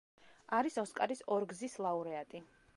[0.59, 2.47] არის ოსკარის ორგზის ლაურეატი.